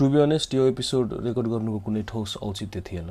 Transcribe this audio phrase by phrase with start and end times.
[0.00, 3.08] To be honest यो episode record गर्नुको कुनै ठोस औचित्य थिएन।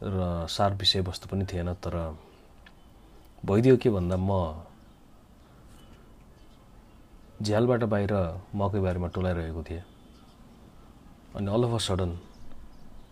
[0.00, 2.16] र सार विषयवस्तु पनि थिएन तर
[3.44, 4.64] भइदियो के भन्दा म
[7.44, 8.12] झ्यालबाट बाहिर
[8.56, 9.84] मकै बारेमा टोलाइरहेको थिएँ।
[11.36, 12.16] अनि अल अफ अ सडन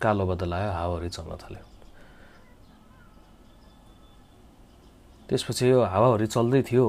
[0.01, 1.65] कालो बदल आयो हावाहरू चल्न थाल्यो।
[5.29, 6.85] त्यसपछि यो हावाहरू चल्दै थियो।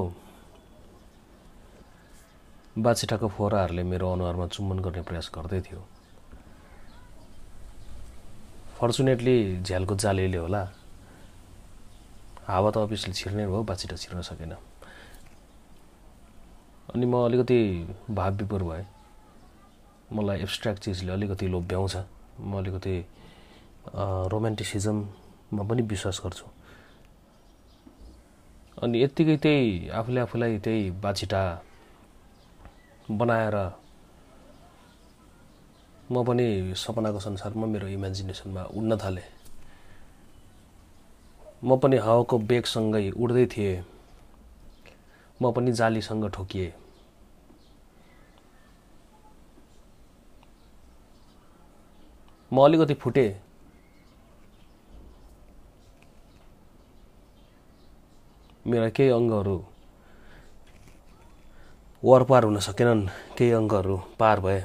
[2.77, 5.81] बाछिटाको फोहराहरूले मेरो अनुहारमा चुम्बन गर्ने प्रयास गर्दै थियो।
[8.79, 10.61] फर्चुनेटली झ्यालको जालीले होला।
[12.47, 14.53] हावा त अफिसले छिर्ने भयो बाछिटा छिर्न सकेन।
[16.93, 17.59] अनि म अलिकति
[18.09, 18.85] भाव विपुर भएँ।
[20.13, 21.95] मलाई एब्सट्र्याक्ट चिजले अलिकति लोभ्याउँछ।
[22.39, 22.95] म अलिकति
[24.31, 26.45] रोमान्टिसिजममा पनि विश्वास गर्छु।
[28.81, 31.41] अनि यत्तिकै त्यही आफूले आफूलाई त्यही बाछिटा
[33.09, 33.55] बनाएर
[36.11, 39.23] म पनि सपनाको संसारमा मेरो इमेजिनेसनमा उड्न थालेँ।
[41.63, 43.83] म पनि हावाको बेगसँगै उड्दै थिएँ।
[45.41, 46.71] म पनि जालीसँग ठोकिएँ।
[52.51, 53.29] म अलिकति फुटेँ।
[58.67, 59.57] मेरा केही अङ्गहरू
[62.03, 63.01] वरपार हुन सकेनन्
[63.37, 64.59] केही अङ्गहरू पार भए।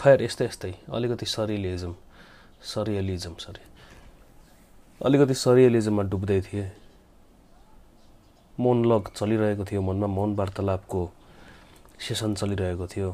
[0.00, 1.92] खैर यस्तै यस्तै। अलिकति सरियलिजम
[2.64, 3.64] सरियलिजम सरी।
[5.00, 6.70] अलिकति सरियलिजममा डुब्दै थिएँ।
[8.60, 8.76] मौन
[9.16, 11.02] चलिरहेको थियो मनमा मौन वार्तालापको
[12.00, 13.10] सेसन चलिरहेको थियो।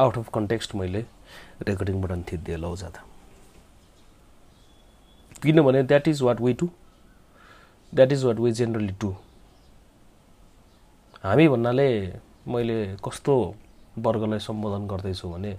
[0.00, 1.04] आउट अफ कन्टेक्स्ट मैले
[1.68, 3.00] रेकर्डिङ बटन थिचिदिएँ लौ जाँदा।
[5.42, 6.68] किनभने that is what we to
[7.94, 9.10] that is what we generally do
[11.24, 11.88] हामी भन्नाले
[12.48, 13.34] मैले कस्तो
[13.98, 15.52] वर्गलाई सम्बोधन गर्दैछु भने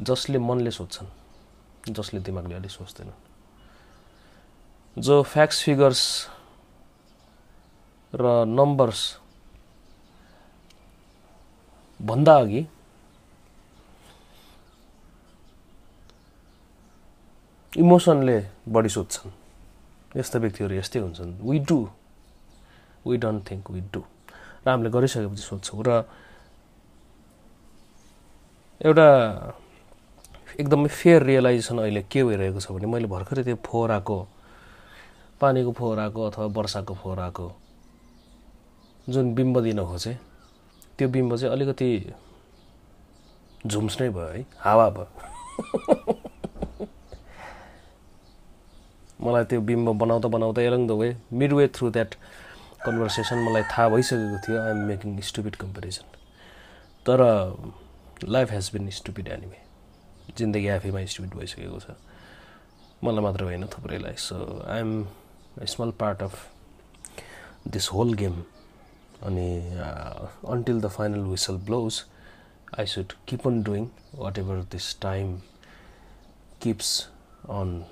[0.00, 1.08] जसले मनले सोध्छन्
[1.92, 3.16] जसले दिमागले अलिक सोच्दैनन्।
[4.96, 6.02] जो फ्याक्ट्स फिगर्स
[8.12, 9.00] र नम्बर्स
[12.00, 12.62] भन्दा अघि
[17.72, 19.37] इमोसनले बढी सोध्छन्।
[20.18, 21.78] यस्ता व्यक्तिहरू यस्तै हुन्छन्। We do
[23.06, 24.02] we don't think we do
[24.64, 25.90] र हामीले गरिसकेपछि सोध्छौँ र
[28.80, 29.08] एउटा
[30.60, 34.18] एकदमै फेयर रियलाइजेसन अहिले के भइरहेको छ भने मैले भर्खरै त्यो फोहोराको
[35.40, 37.46] पानीको फोहोराको अथवा वर्षाको फोहोराको
[39.08, 40.16] जुन बिम्ब दिन खोजेँ
[40.98, 41.90] त्यो बिम्ब चाहिँ अलिकति
[43.66, 46.14] झुम्स नै भयो है हावा भयो।
[49.20, 52.14] मलाई त्यो बिम्ब बनाउँदा बनाउँदा along the way mid way through that
[52.84, 56.06] conversation मलाई थाहा भइसकेको थियो आइएम मेकिङ स्टुपिड कम्पेरिजन
[57.06, 57.20] तर
[58.24, 59.60] life has been stupid anyway
[60.38, 61.96] जिन्दगी आफैमा स्टुपिड भइसकेको छ।
[63.04, 64.36] मलाई मात्र होइन थुप्रैलाई। So
[64.70, 64.92] I'm
[65.66, 66.34] small part of
[67.74, 68.40] this whole game
[69.26, 69.50] अनि
[70.54, 72.02] until the final whistle blows
[72.78, 73.88] I should keep on doing
[74.38, 75.38] whatever this time
[76.62, 76.90] keeps
[77.50, 77.82] on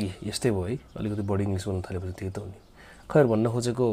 [0.00, 2.58] a यस्तै भयो है। अलिकति बढी इङ्ग्लिस बोल्नु थालेपछि त्यही त हो नि।
[3.10, 3.86] खैर भन्न खोजेको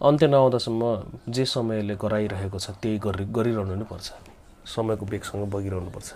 [0.00, 0.82] अन्त्य नआउँदासम्म
[1.34, 4.08] जे समयले गराइरहेको छ त्यही गरि गरिरहनु नै पर्छ।
[4.74, 6.08] समयको बेगसँग बगिरहनु पर्छ।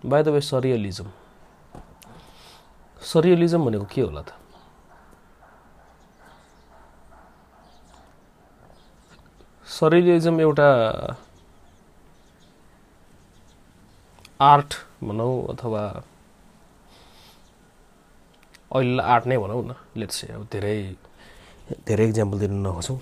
[0.00, 1.08] By the way surrealism
[3.00, 4.32] surrealism भनेको के होला त?
[9.68, 10.68] सरियलिजम एउटा
[14.40, 14.74] आर्ट
[15.04, 15.82] भनौँ अथवा
[18.72, 20.76] अहिले आर्ट नै भनौँ न लेट्स अब धेरै
[21.86, 22.98] धेरै इक्जाम्पल दिन नखोजौँ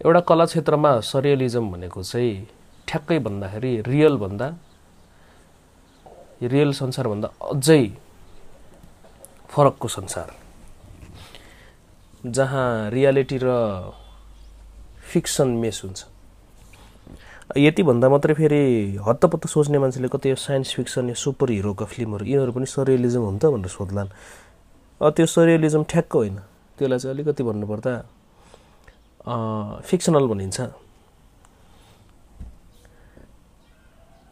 [0.00, 2.34] एउटा कला क्षेत्रमा सरियलिजम भनेको चाहिँ
[2.88, 4.48] ठ्याक्कै भन्दाखेरि रियलभन्दा
[6.52, 7.82] रियल संसारभन्दा अझै
[9.50, 10.28] फरकको संसार।
[12.36, 13.48] जहाँ रियालिटी र
[15.10, 16.00] फिक्सन मेस हुन्छ।
[17.56, 22.52] यति भन्दा मात्रै फेरि हत्तपत्त सोच्ने मान्छेले कति साइन्स फिक्सन या सुपर हिरोका फिल्महरू यिनीहरू
[22.52, 24.10] पनि सरियलिजम हुन्छ भनेर सोध्लान्
[25.00, 26.36] त्यो सरियलिजम ठ्याक्क होइन।
[26.78, 27.92] त्यसलाई चाहिँ अलिकति भन्नुपर्दा
[29.82, 30.58] फिक्सनल भनिन्छ।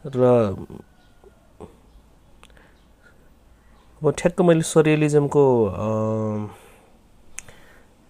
[0.05, 0.21] र
[4.01, 5.43] अब ठ्याक्क मैले सरियलिजमको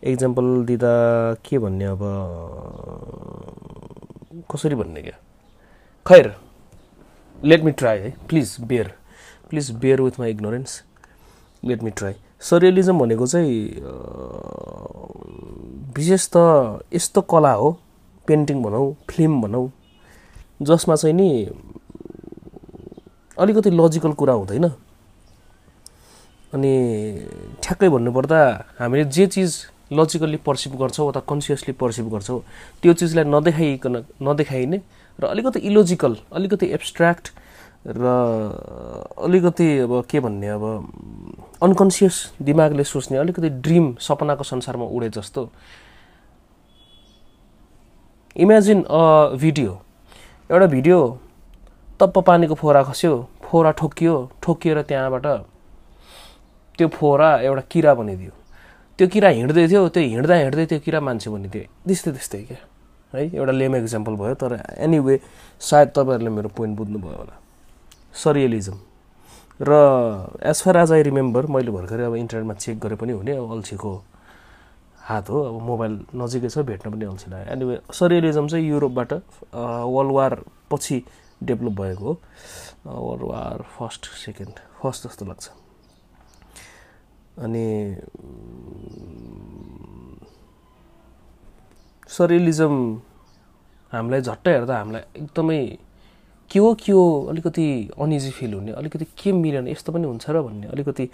[0.04, 0.94] इक्जाम्पल दिँदा
[1.46, 2.02] के भन्ने अब
[4.52, 5.18] कसरी भन्ने क्या?
[6.06, 6.34] खैर
[7.44, 8.94] लेट मी ट्राई है। Please bear
[9.50, 10.82] please bear with my ignorance
[11.64, 13.56] let me try surrealism भनेको चाहिँ
[15.96, 16.38] विशेष त
[16.94, 17.72] यस्तो कला हो।
[18.28, 19.70] पेन्टिङ भनौँ फिल्म भनौँ
[20.62, 21.30] जसमा चाहिँ नि
[23.38, 24.66] अलिकति लजिकल कुरा हुँदैन।
[26.54, 26.74] अनि
[27.64, 28.40] ठ्याक्कै भन्नुपर्दा
[28.80, 29.52] हामीले जे चिज
[29.92, 32.40] लजिकल्ली पर्सिभ गर्छौँ अथवा कन्सियसली पर्सिभ गर्छौँ
[32.82, 34.78] त्यो चिजलाई नदेखाइकन नदेखाइने
[35.20, 37.26] र अलिकति इलोजिकल अलिकति एब्सट्र्याक्ट
[37.88, 38.06] र
[39.26, 40.64] अलिकति अब के भन्ने अब
[41.64, 45.50] अनकन्सियस दिमागले सोच्ने अलिकति ड्रिम सपनाको संसारमा उडे जस्तो।
[48.36, 49.72] इमेजिन अ भिडियो
[50.50, 51.00] एउटा भिडियो
[52.00, 53.14] तप्प पानीको फोहरा खस्यो
[53.44, 55.26] फोहरा ठोकियो ठोकिएर त्यहाँबाट
[56.78, 58.32] त्यो फोहरा एउटा किरा बनिदियो।
[59.00, 62.60] त्यो किरा हिँड्दै थियो त्यो हिँड्दा हिँड्दै त्यो किरा मान्छे बनिदियो त्यस्तै त्यस्तै क्या।
[63.16, 65.16] है एउटा लेम इक्जाम्पल भयो तर एनिवे
[65.64, 67.36] सायद तपाईँहरूले मेरो पोइन्ट बुझ्नुभयो होला।
[68.24, 68.78] सरियलिजम
[69.60, 69.72] र
[70.44, 73.92] as far as I remember मैले भर्खरै अब इन्टरनेटमा चेक गरे पनि हुने अब अल्छीको
[75.10, 79.12] हात हो अब मोबाइल नजिकै छ भेट्न पनि अल्छी लाग्यो। एनिवे सरियलिजम चाहिँ युरोपबाट
[79.96, 80.34] वर्ल्ड वार
[80.72, 80.98] पछि
[81.50, 82.14] डेभलप भएको हो।
[82.86, 84.54] World War first second
[84.84, 85.46] first जस्तो लाग्छ।
[87.40, 87.66] अनि
[92.10, 92.76] सरियलिजम
[93.94, 95.60] हामीलाई झट्टै हेर्दा हामीलाई एकदमै
[96.52, 97.66] के हो के हो अलिकति
[98.02, 101.06] अनइजी फिल हुने अलिकति के मिलेन यस्तो पनि हुन्छ र भन्ने अलिकति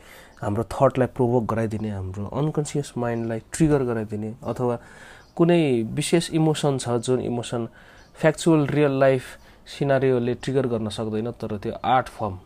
[0.42, 4.76] हाम्रो थटलाई प्रोभोक गराइदिने हाम्रो अनकन्सियस माइन्डलाई ट्रिगर गराइदिने अथवा
[5.38, 5.62] कुनै
[5.94, 7.68] विशेष इमोसन छ जुन इमोसन
[8.18, 9.24] फ्याक्चुअल रियल लाइफ
[9.68, 12.40] सिनारीले ट्रिगर गर्न सक्दैन तर त्यो आर्ट फर्म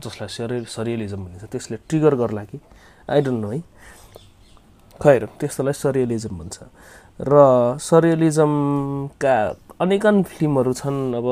[0.00, 2.58] जसलाई सरियल सरियलिजम भनिन्छ त्यसले ट्रिगर गर्ला कि
[3.10, 3.60] आई डोन्ट नो है।
[5.00, 6.56] खैर त्यस्तोलाई सरियलिजम भन्छ।
[7.20, 7.34] र
[7.80, 9.34] सरियलिजमका
[9.80, 11.26] अनेकन फिल्महरू छन् अब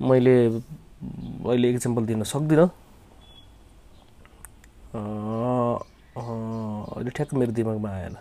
[0.00, 2.68] मैले अहिले इक्जाम्पल दिन सक्दिनँ।
[6.94, 8.16] अहिले ठ्याक्क मेरो दिमागमा आएन।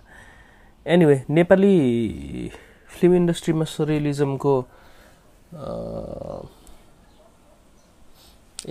[0.86, 1.75] एनिवे नेपाली
[2.89, 4.54] फिल्म इन्डस्ट्रीमा सरियलिजमको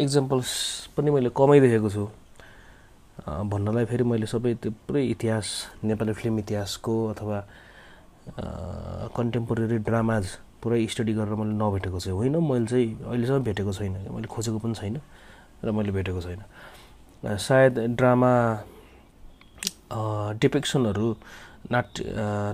[0.02, 0.50] इक्जाम्पल्स
[0.96, 2.04] पनि मैले कमाइरहेको छु।
[3.26, 5.46] भन्नलाई फेरि मैले सबै त्यो पुरै इतिहास
[5.84, 7.38] नेपाली फिल्म इतिहासको अथवा
[9.16, 10.24] कन्टेम्पोरेरी ड्रामाज
[10.62, 14.74] पुरै स्टडी गरेर मैले नभेटेको चाहिँ होइन। मैले चाहिँ अहिलेसम्म भेटेको छैन। मैले खोजेको पनि
[14.74, 14.96] छैन
[15.64, 16.42] र मैले भेटेको छैन।
[17.22, 18.32] सायद ड्रामा
[20.42, 21.08] डिपेक्सनहरू
[21.70, 21.88] नाट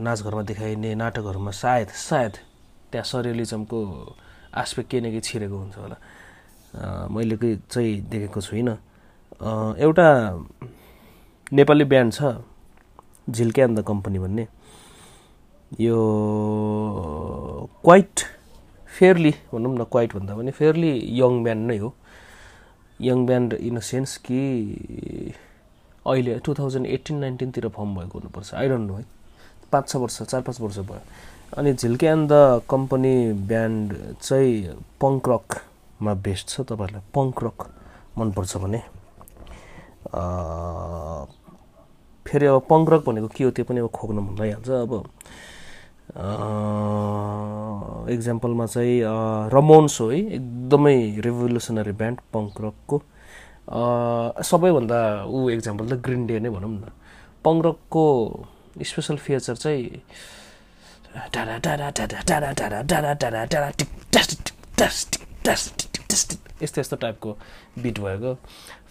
[0.04, 2.32] नाचघरमा देखाइने नाटकहरूमा सायद सायद
[2.92, 3.78] त्यहाँ सरियलिजमको
[4.52, 5.96] आस्पेक्ट केही न केही छिरेको हुन्छ होला।
[7.08, 7.36] मैले
[7.72, 8.76] चाहिँ देखेको छुइनँ।
[9.40, 10.08] एउटा
[11.52, 12.34] नेपाली ब्यान्ड छ
[13.30, 14.46] झिल्के एन्ड द कम्पनी भन्ने।
[15.80, 15.98] यो
[17.84, 18.20] क्वाइट
[18.98, 20.90] फेयरली भनौँ न क्वाइट भन्दा पनि फेयरली
[21.20, 21.92] यङ ब्यान्ड नै हो।
[23.00, 24.40] Young band in a sense कि
[26.06, 29.04] अहिले टु थाउजन्ड एट्टिन नाइन्टिनतिर फर्म भएको हुनुपर्छ। आई डोन्ट नो है।
[29.72, 31.00] पाँच छ वर्ष चार पाँच वर्ष भयो।
[31.58, 37.70] अनि Jhilke and the company band चाहिँ पङ्क रकमा बेस्ट छ। तपाईँहरूलाई पङ्क रक
[38.18, 38.82] मनपर्छ भने।
[42.26, 44.92] फेरि अब पङ्क रक भनेको के हो त्यो पनि अब खोक्न मन लागिहाल्छ अब
[48.10, 49.00] इक्जाम्पलमा चाहिँ
[49.54, 53.02] रमोन्स हो है एकदमै रेभोल्युसनरी ब्यान्ड पङ्क रकको
[54.50, 56.92] सबैभन्दा ऊ इक्जाम्पल त ग्रिन डे नै भनौँ न
[57.44, 58.04] पङ्क रकको
[58.84, 60.00] स्पेसल फिचर चाहिँ
[66.62, 67.36] यस्तो यस्तो टाइपको
[67.82, 68.32] बिट भएको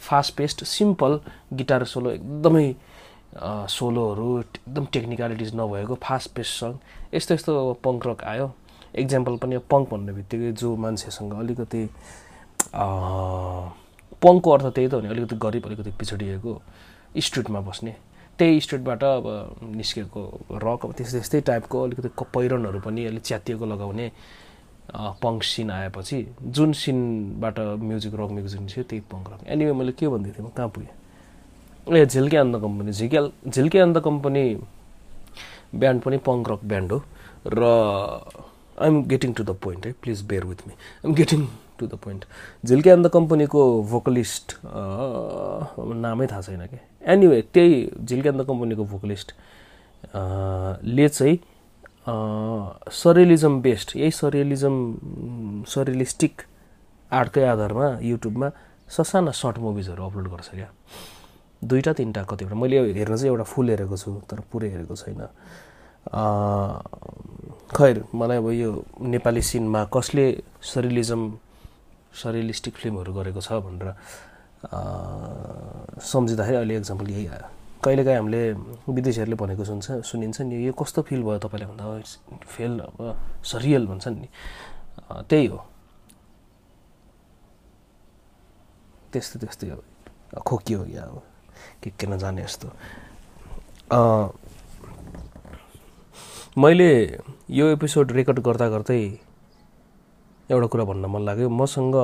[0.01, 1.19] fast paced simple
[1.53, 2.67] guitar solo एकदमै
[3.69, 6.73] सोलोहरू एकदम टेक्निकलिटिज नभएको फास्ट पेस्ट सङ
[7.13, 8.51] यस्तो यस्तो पङ्क रक आयो।
[8.95, 11.83] इक्जाम्पल पनि पङ्क भन्ने बित्तिकै जो मान्छेसँग अलिकति
[14.23, 16.61] पङ्कको अर्थ त्यही त हो नि अलिकति गरिब अलिकति पिछडिएको
[17.27, 17.95] स्ट्रिटमा बस्ने।
[18.39, 19.25] त्यही स्ट्रिटबाट अब
[19.75, 20.21] निस्केको
[20.63, 24.11] रक अब त्यस्तै त्यस्तै टाइपको अलिकति पहिरनहरू पनि अलिक च्यातिएको लगाउने
[24.95, 26.17] पङ्क सिन आएपछि
[26.55, 30.49] जुन सिनबाट म्युजिक रक म्युजिक निस्क्यो त्यही पङ्क रक एनिवे मैले के भन्दै थिएँ म?
[30.55, 30.91] कहाँ पुगेँ?
[31.87, 34.43] ए झिल्के अन्त कम्पनी झिकेल झिल्के अन्त कम्पनी
[35.75, 36.99] ब्यान्ड पनि पङ्क रक ब्यान्ड हो।
[37.47, 37.63] र
[38.81, 41.47] I'm getting to the point है please bear with me I'm getting
[41.79, 42.25] to the point
[42.65, 44.55] Jhilke अन्त कम्पनीको भोकलिस्ट
[46.05, 46.79] नामै थाहा छैन कि?
[47.03, 49.33] एनिवे त्यही झिल्के अन्त कम्पनीको भोकलिस्ट
[50.15, 51.37] ले चाहिँ
[52.07, 54.75] सरियलिजम बेस्ड यही सरियलिजम
[55.67, 56.41] सरियलिस्टिक
[57.11, 58.47] आर्टकै आधारमा युट्युबमा
[58.95, 60.69] ससाना सर्ट मुभिजहरू अपलोड गर्छ क्या।
[61.61, 65.21] दुईवटा तिनवटा कतिवटा। मैले हेर्न चाहिँ एउटा फुल हेरेको छु तर पुरै हेरेको छैन।
[67.75, 68.71] खैर मलाई अब यो
[69.03, 70.25] नेपाली सिनमा कसले
[70.63, 71.21] सरियलिजम
[72.23, 73.87] सरियलिस्टिक फिल्महरू गरेको छ भनेर
[75.99, 77.47] सम्झिँदाखेरि अहिले एक्जाम्पल यही आयो।
[77.83, 78.41] कहिलेकाहीँ हामीले
[78.89, 81.85] विदेशीहरूले भनेको सुन्छ सुनिन्छ नि यो कस्तो फिल भयो तपाईँले भन्दा?
[82.53, 82.97] फेल अब
[83.45, 84.27] सरियल भन्छन् नि।
[85.29, 85.59] त्यही हो।
[89.13, 89.81] त्यस्तै त्यस्तै हो।
[90.41, 91.05] खोकियो या
[91.83, 92.67] के के नजाने यस्तो।
[96.57, 96.89] मैले
[97.49, 99.01] यो एपिसोड रेकर्ड गर्दा गर्दै
[100.49, 101.95] एउटा कुरा भन्न मन लाग्यो। मसँग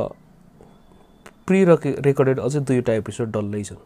[1.48, 3.82] प्रि रेकर्डेड अझै दुईवटा एपिसोड डल्लै छन्।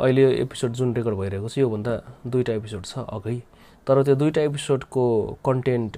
[0.00, 1.92] अहिले एपिसोड जुन रेकर्ड भइरहेको छ योभन्दा
[2.26, 3.42] दुईवटा एपिसोड छ अघि।
[3.86, 5.04] तर त्यो दुईवटा एपिसोडको
[5.46, 5.96] कन्टेन्ट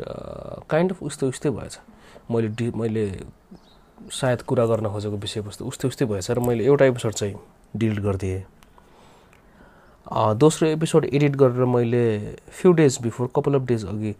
[0.71, 1.79] काइन्ड अफ उस्तै उस्तै भएछ।
[2.31, 3.05] मैले डि मैले
[4.13, 7.35] सायद कुरा गर्न खोजेको विषयवस्तु उस्तै उस्तै भएछ र मैले एउटा एपिसोड चाहिँ
[7.77, 8.43] डिलिट गरिदिएँ।
[10.37, 12.05] दोस्रो एपिसोड एडिट गरेर मैले
[12.53, 14.15] few days before couple of days अघि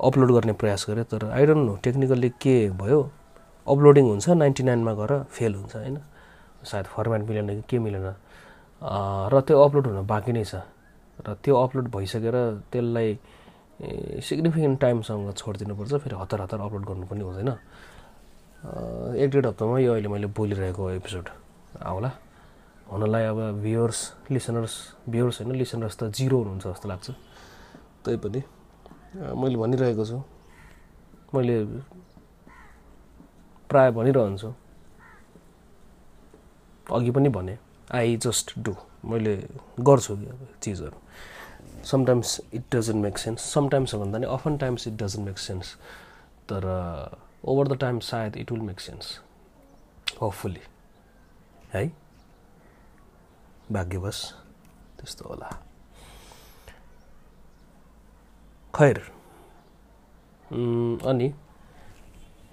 [0.00, 3.00] अपलोड गर्ने प्रयास गरेँ। तर आई डोन्ट नो टेक्निकल्ली के भयो?
[3.66, 5.98] अपलोडिङ हुन्छ नाइन्टी नाइनमा गएर फेल हुन्छ होइन?
[6.64, 8.14] सायद फर्मेट मिलेन कि के मिलेन?
[8.82, 10.54] र त्यो अपलोड हुन बाँकी नै छ।
[11.22, 12.36] र त्यो अपलोड भइसकेर
[12.72, 13.08] त्यसलाई
[14.26, 17.50] सिग्निफिकेन्ट टाइमसँग छोडिदिनुपर्छ फेरि हतार हतार अपलोड गर्नु पनि हुँदैन।
[19.22, 21.26] एक डेढ हप्तामा यो अहिले मैले बोलिरहेको एपिसोड।
[21.82, 22.10] आउला।
[22.90, 24.74] हुनलाई अब भ्युवर्स लिसनर्स
[25.08, 27.06] भ्युवर्स होइन लिसनर्स त जिरो हुनुहुन्छ जस्तो लाग्छ।
[28.02, 28.40] तैपनि
[29.38, 30.18] मैले भनिरहेको छु।
[31.34, 31.56] मैले
[33.70, 34.50] प्राय भनिरहन्छु।
[36.92, 37.54] अघि पनि भने।
[37.94, 39.36] आई जस्ट डु मैले
[39.80, 44.94] गर्छु कि अब चिजहरू sometimes it doesn't make sense sometimes भन्दा नि often times it
[44.94, 45.74] doesn't make sense
[46.52, 46.66] तर
[47.44, 49.18] ओभर द टाइम सायद it will make sense
[50.20, 50.60] hopefully
[51.74, 51.86] है?
[53.72, 54.22] भाग्यवश
[54.98, 55.48] त्यस्तो होला।
[58.74, 58.98] खैर।
[61.08, 61.28] अनि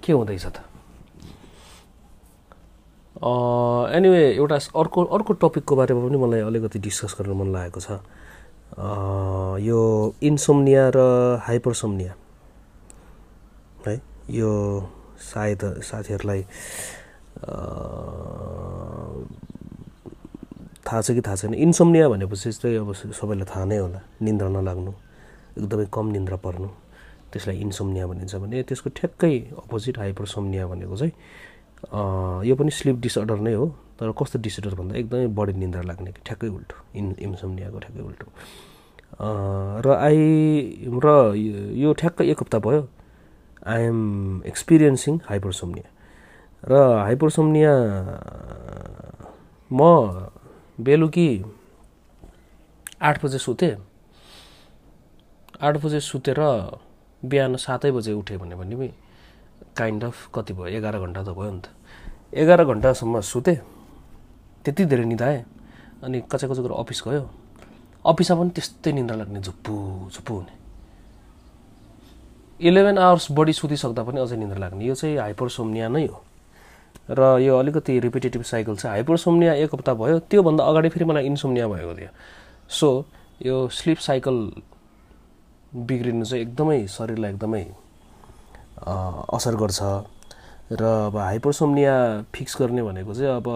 [0.03, 0.68] के हुँदैछ त?
[3.19, 7.99] एनिवे एउटा अर्को अर्को टपिकको बारेमा पनि मलाई अलिकति डिस्कस गर्न मन लागेको छ।
[9.59, 9.79] यो
[10.23, 10.97] इन्सोम्निया र
[11.43, 12.13] हाइपरसोम्निया
[13.88, 13.95] है?
[14.31, 14.51] यो
[15.19, 16.41] सायद साथीहरूलाई
[20.88, 24.93] थाहा छ कि थाहा छैन। इन्सोम्निया भनेपछि चाहिँ अब सबैलाई थाहा नै होला। निन्द्रा नलाग्नु
[25.59, 26.67] एकदमै कम निन्द्रा पर्नु
[27.35, 31.13] त्यसलाई इन्सोम्निया भनिन्छ भने त्यसको ठ्याक्कै अपोजिट हाइपरसोम्निया भनेको चाहिँ
[31.83, 33.65] यो पनि स्लिप डिसअर्डर नै हो
[34.00, 38.27] तर कस्तो डिसअर्डर भन्दा एकदमै बढी निन्द्रा लाग्ने ठ्याक्कै उल्टो इन इन्सोम्नियाको ठ्याक्कै उल्टो।
[39.86, 40.19] र आई
[41.03, 41.07] र
[41.83, 42.81] यो ठ्याक्कै एक हप्ता भयो
[43.67, 44.00] आई एम
[44.51, 45.88] एक्सपिरियन्सिङ हाइपरसोम्निया
[46.63, 46.74] र
[47.07, 47.74] हाइपरसोम्निया
[49.71, 49.81] म
[50.79, 51.29] बेलुकी
[53.01, 53.75] आठ बजे सुतेँ।
[55.62, 56.39] आठ बजे सुतेर
[57.24, 58.75] बिहान सातै बजे उठेँ भने पनि
[59.79, 60.67] काइन्ड अफ कति भयो?
[60.77, 61.67] एघार घन्टा त भयो नि त।
[62.36, 63.57] एघार घन्टासम्म सुतेँ
[64.65, 65.43] त्यति धेरै निधाएँ
[66.03, 67.24] अनि कचा कचा अफिस गयो।
[68.05, 69.74] अफिसमा पनि त्यस्तै निन्द्रा लाग्ने झुप्पु
[70.13, 70.53] झुप्पु हुने।
[72.59, 76.17] इलेभेन आवर्स बढी सुतिसक्दा पनि अझै निन्द्रा लाग्ने। यो चाहिँ हाइपरसोम्निया नै हो।
[77.09, 81.67] र यो अलिकति रिपिटेटिभ साइकल छ। हाइपरसोम्निया एक हप्ता भयो। त्योभन्दा अगाडि फेरि मलाई इन्सोम्निया
[81.67, 82.12] भएको थियो।
[82.69, 82.89] सो
[83.41, 84.38] यो स्लिप साइकल
[85.75, 87.63] बिग्रिनु चाहिँ एकदमै शरीरलाई एकदमै
[88.86, 89.81] असर गर्छ।
[90.71, 91.93] र अब हाइपरसोम्निया
[92.36, 93.48] फिक्स गर्ने भनेको चाहिँ अब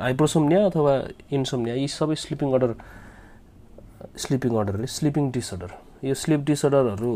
[0.00, 0.92] हाइपरसोम्निया अथवा
[1.32, 2.74] इन्सोम्निया यी सबै sleeping order
[4.16, 5.70] sleeping order sleeping disorder.
[6.04, 7.12] यो स्लिप डिसअर्डरहरू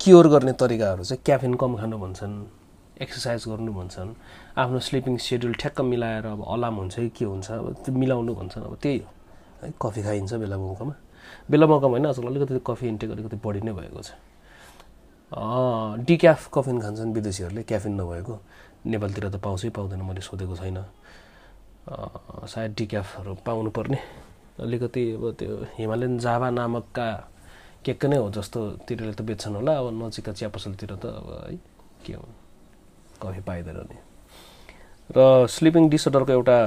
[0.00, 2.34] क्योर गर्ने तरिकाहरू चाहिँ क्याफिन कम खानु भन्छन्
[3.02, 4.10] एक्सर्साइज गर्नु भन्छन्
[4.58, 8.64] आफ्नो स्लिपिङ सेड्युल ठ्याक्क मिलाएर अब अलार्म हुन्छ कि के हुन्छ अब त्यो मिलाउनु भन्छन्
[8.64, 9.08] अब त्यही हो।
[9.62, 10.94] है कफी खाइन्छ बेला मौकामा
[11.50, 14.10] बेला मौकामा होइन आजकल अलिकति कफी इन्टेक अलिकति बढी नै भएको छ।
[16.06, 18.34] डिक्याफ कफिन खान्छन् विदेशीहरूले क्याफिन नभएको।
[18.86, 20.78] नेपालतिर त पाउँछै पाउँदैन मैले सोधेको छैन।
[22.50, 23.98] सायद डिक्याफहरू पाउनुपर्ने।
[24.60, 27.08] अलिकति अब त्यो हिमालयन जाभा नामकका
[27.84, 31.56] केक नै हो जस्तो तिरले त बेच्छन् होला। अब नजिकका चिया पसलतिर त अब है
[32.04, 32.24] के हो?
[33.22, 33.96] कफी पाइँदैन नि।
[35.10, 36.58] र स्लिपिङ डिसअर्डरको एउटा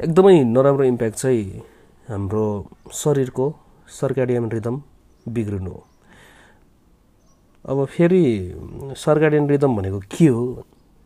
[0.00, 1.62] एकदमै नराम्रो इम्प्याक्ट चाहिँ
[2.10, 2.44] हाम्रो
[2.92, 3.44] शरीरको
[3.86, 4.76] सर्काडियन रिदम
[5.34, 5.82] बिग्रिनु हो।
[7.64, 8.22] अब फेरि
[8.98, 10.64] सर्काडियन रिदम भनेको के हो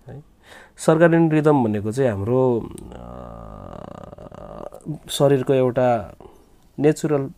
[0.08, 0.22] है?
[0.86, 2.40] सर्काडियन रिदम भनेको चाहिँ हाम्रो
[5.12, 5.88] शरीरको एउटा
[6.78, 7.28] नेचुरल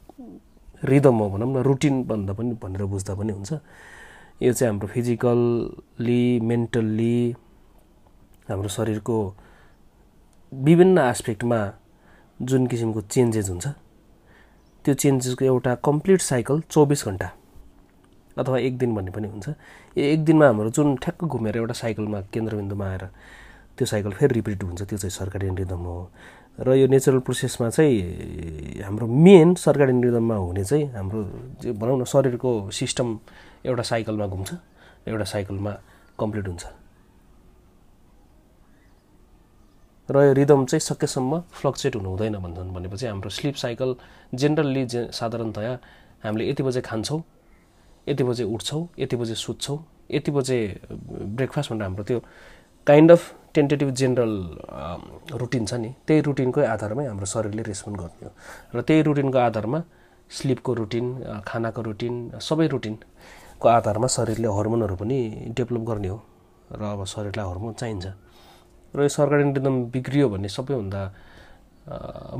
[0.84, 3.52] रिदम हो भनौँ न रुटिन भन्दा पनि भनेर बुझ्दा पनि हुन्छ।
[4.42, 7.18] यो चाहिँ हाम्रो फिजिकल्ली मेन्टल्ली
[8.48, 9.18] हाम्रो शरीरको
[10.52, 11.60] विभिन्न एस्पेक्टमा
[12.40, 13.66] जुन किसिमको चेन्जेस हुन्छ
[14.84, 17.30] त्यो चेन्जेसको एउटा कम्प्लिट साइकल चौबिस घन्टा
[18.36, 19.48] अथवा एक दिन भन्ने पनि हुन्छ।
[19.96, 23.04] ए एक दिनमा हाम्रो जुन ठ्याक्क घुमेर एउटा साइकलमा केन्द्रबिन्दुमा आएर
[23.78, 26.10] त्यो साइकल फेरि रिपिट हुन्छ त्यो चाहिँ सर्काडियन रिदम हो।
[26.60, 31.20] र यो नेचुरल प्रोसेसमा चाहिँ हाम्रो मेन सर्काडियन रिदममा हुने चाहिँ हाम्रो
[31.72, 33.18] भनौँ न शरीरको सिस्टम
[33.64, 34.50] एउटा साइकलमा घुम्छ
[35.08, 35.72] एउटा साइकलमा
[36.20, 36.64] कम्प्लिट हुन्छ।
[40.08, 43.90] र यो रिदम चाहिँ सकेसम्म फ्लक्चुएट हुनु हुँदैन भन्छन् भनेपछि हाम्रो स्लिप साइकल
[44.34, 45.72] जेनरल्ली जे साधारणतया
[46.24, 47.22] हामीले यति बजे खान्छौँ
[48.06, 49.78] यति बजे उठ्छौँ यति बजे सुत्छौँ
[50.10, 50.58] यति बजे
[51.36, 52.18] ब्रेकफास्ट भनेर हाम्रो त्यो
[52.86, 53.22] kind of
[53.54, 54.34] tentative general
[55.40, 58.32] routine छ नि। त्यही रुटिनकै आधारमै हाम्रो शरीरले रेस्पोन्ड गर्ने हो।
[58.78, 59.82] र त्यही रुटिनको आधारमा
[60.30, 61.06] स्लिपको रुटिन
[61.48, 65.18] खानाको रुटिन सबै रुटिनको आधारमा शरीरले हर्मोनहरू पनि
[65.56, 66.18] डेभलप गर्ने हो।
[66.70, 68.06] र अब शरीरलाई हर्मोन चाहिन्छ।
[68.96, 71.02] र यो सर्कारिन रिदम बिग्रियो भने सबैभन्दा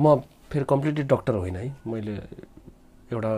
[0.00, 0.04] म
[0.50, 2.14] फेरि कम्प्लिटली डक्टर होइन है। मैले
[3.12, 3.32] एउटा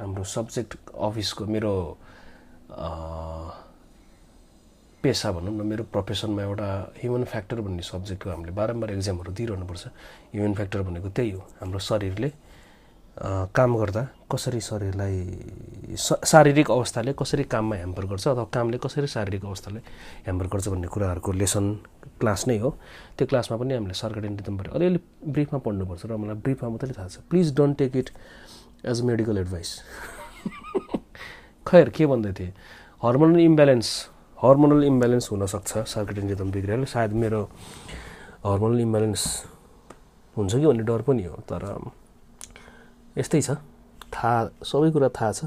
[0.00, 1.72] हाम्रो सब्जेक्ट अफिसको मेरो
[5.02, 6.68] पेसा भनौँ न मेरो प्रोफेसनमा एउटा
[7.00, 9.84] ह्युमन फ्याक्टर भन्ने सब्जेक्टको हामीले बारम्बार इक्जामहरू दिइरहनुपर्छ।
[10.32, 12.28] ह्युमन फ्याक्टर भनेको त्यही हो हाम्रो शरीरले।
[13.16, 19.80] काम गर्दा कसरी शरीरलाई शारीरिक अवस्थाले कसरी काममा ह्याम्पर गर्छ अथवा कामले कसरी शारीरिक अवस्थाले
[20.26, 21.64] ह्याम्पर गर्छ भन्ने कुराहरूको लेसन
[22.20, 22.70] क्लास नै हो।
[23.18, 24.98] त्यो क्लासमा पनि हामीले सरकारी रिदमबाट अलिअलि
[25.30, 28.10] ब्रिफमा पढ्नुपर्छ र मलाई ब्रिफमा मात्रै थाहा छ। Please don't take it
[28.90, 29.70] as medical advice
[31.66, 32.52] खैर के भन्दै थिएँ?
[33.02, 33.88] हर्मोनल इम्ब्यालेन्स
[34.38, 37.42] हर्मोनल इम्ब्यालेन्स हुनसक्छ सर्किटिन रिदम बिग्रिएर सायद मेरो
[38.44, 39.22] हर्मोनल इम्ब्यालेन्स
[40.36, 41.62] हुन्छ कि भन्ने डर पनि हो तर
[43.16, 43.50] यस्तै छ।
[44.14, 45.40] थाहा सबै कुरा थाहा छ।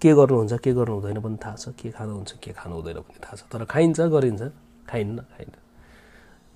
[0.00, 3.34] के गर्नुहुन्छ के गर्नु हुँदैन पनि थाहा छ। के खानुहुन्छ के खानु हुँदैन पनि थाहा
[3.36, 4.42] छ। तर खाइन्छ गरिन्छ।
[4.88, 5.54] खाइन्न खाइन्न।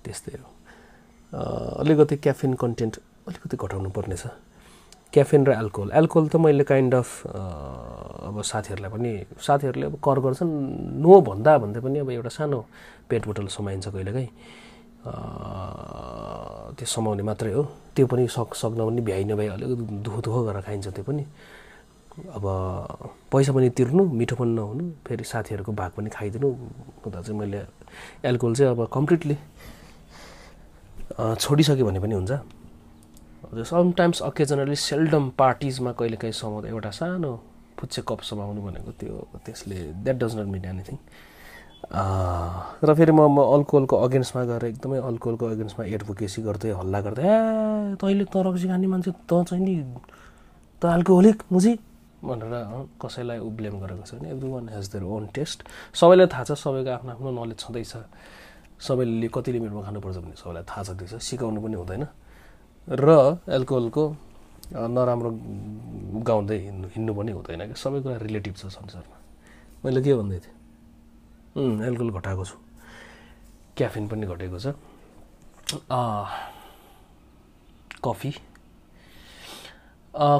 [0.05, 0.47] त्यस्तै हो।
[1.81, 2.95] अलिकति क्याफिन कन्टेन्ट
[3.27, 4.33] अलिकति घटाउनु पर्ने छ।
[5.13, 7.09] क्याफिन र एल्कोहल एल्कोहल त मैले काइन्ड अफ
[8.29, 10.51] अब साथीहरूलाई पनि साथीहरूले अब कर गर्छन्।
[11.01, 12.59] नो भन्दा भन्दै पनि अब एउटा सानो
[13.09, 14.29] पेट बोटल समाइन्छ कहिलेकाहीँ।
[15.05, 17.63] त्यो समाउने मात्रै हो।
[17.95, 21.23] त्यो पनि सक सक्न पनि भ्याइ नभ्याइ अलिकति दुःख दुःख गरेर खाइन्छ त्यो पनि।
[22.35, 22.45] अब
[23.31, 26.47] पैसा पनि तिर्नु मिठो पनि नहुनु फेरि साथीहरूको भाग पनि खाइदिनु
[27.03, 27.61] हुँदा चाहिँ मैले
[28.27, 29.35] एल्कोहल चाहिँ अब कम्प्लिटली
[31.15, 32.31] छोडिसक्यो भने पनि हुन्छ।
[33.71, 37.31] समटाइम्स अकेजनली सेल्डम पार्टिजमा कहिलेकाहीँ समाउँदा एउटा सानो
[37.79, 40.97] पुच्छे कप समाउनु भनेको त्यो त्यसले that does not mean anything
[41.79, 47.95] र फेरि म म अल्कोहलको अगेन्स्टमा गएर एकदमै अल्कोहलको अगेन्स्टमा एडभोकेसी गर्दै हल्ला गर्दै ए
[48.01, 49.75] तैँले तरक्सी खाने मान्छे त चाहिँ नि
[50.81, 51.73] त अल्कोहोलिक मुजी
[52.19, 52.53] भनेर
[52.99, 55.59] कसैलाई ऊ ब्लेम गरेको छैन every one has their own taste
[55.95, 57.93] सबैलाई थाहा छ सबैको आफ्नो आफ्नो नलेज छँदैछ।
[58.79, 62.03] सबैले कति लिमिटमा खानुपर्छ भन्ने सबैलाई थाहा छँदैछ सिकाउनु पनि हुँदैन।
[62.87, 63.09] र
[63.47, 64.03] एल्कोहलको
[64.75, 65.29] नराम्रो
[66.27, 69.17] गाउँदै हिँड्नु हिँड्नु पनि हुँदैन कि सबै कुरा रिलेटिभ छ संसारमा।
[69.83, 70.58] मैले के भन्दै थिएँ?
[71.59, 72.55] एल्कोहल घटाएको छु।
[73.77, 74.75] क्याफिन पनि घटेको छ।
[78.03, 78.31] कफी।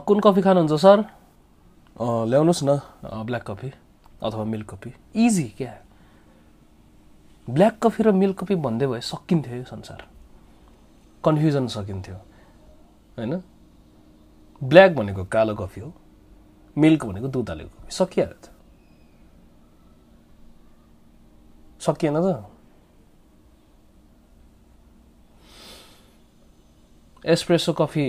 [0.08, 0.98] कुन कफी खानुहुन्छ सर?
[2.00, 2.80] ल्याउनुहोस् न।
[3.28, 3.70] ब्ल्याक कफी
[4.24, 4.92] अथवा मिल्क कफी।
[5.26, 5.74] इजी क्या?
[7.48, 10.00] ब्ल्याक कफी र मिल्क कफी भन्दै भए सकिन्थ्यो यो संसार।
[11.24, 12.16] कन्फ्युजन सकिन्थ्यो।
[13.18, 13.34] होइन?
[14.62, 15.92] ब्ल्याक भनेको कालो कफी हो।
[16.78, 18.48] मिल्क भनेको दुध हालेको कफी। सकिहाल्यो त
[21.82, 22.46] सकिएन त
[27.26, 28.06] espresso coffee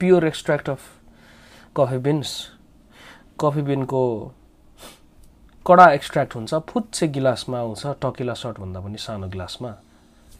[0.00, 0.80] pure extract of
[1.76, 2.36] coffee beans
[3.40, 4.02] coffee बिनको
[5.66, 9.70] कडा एक्सट्र्याक्ट हुन्छ फुच्चे गिलासमा आउँछ टकिला सर्टभन्दा पनि सानो गिलासमा।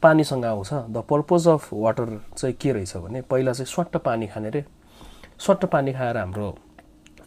[0.02, 4.50] पानीसँग आउँछ। द पर्पज अफ वाटर चाहिँ के रहेछ भने पहिला चाहिँ स्वाट्ट पानी खाने
[4.50, 4.64] रे।
[5.38, 6.56] स्वाट्ट पानी खाएर हाम्रो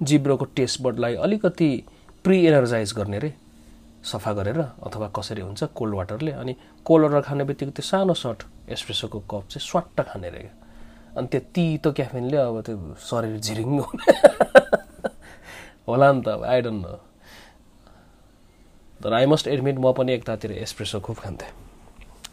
[0.01, 1.71] जिब्रोको टेस्ट बर्डलाई अलिकति
[2.23, 3.33] प्रि एनर्जाइज गर्ने रे।
[4.05, 6.55] सफा गरेर अथवा कसरी हुन्छ कोल्ड वाटरले अनि
[6.85, 10.49] कोल्ड वाटर खाने बित्तिकै त्यो सानो सर्ट एस्प्रेसोको कप चाहिँ स्वाट्ट खाने रे
[11.17, 13.79] अनि त्यो तितो क्याफिनले अब त्यो शरीर झिरिङ
[15.87, 16.93] होला नि त अब आई डोन्ट नो
[19.03, 21.51] तर आई मस्ट एडमिट म पनि एकतातिर एस्प्रेसो खुब खान्थेँ।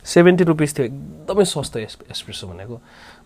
[0.06, 2.76] सेभेन्टी रुपिस थियो एकदमै सस्तो एस एस्प्रेसो भनेको।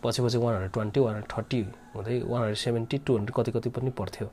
[0.00, 1.60] पछि पछि one hundred twenty one hundred thirty
[1.94, 4.28] हुँदै one hundred seventy two hundred कति कति पनि पर्थ्यो।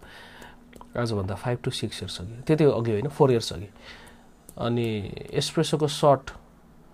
[0.98, 3.70] आजभन्दा फाइभ टु सिक्स इयर्स अघि। त्यति अघि होइन फोर इयर्स अघि।
[4.58, 4.88] अनि
[5.38, 6.32] एस्प्रेसोको सर्ट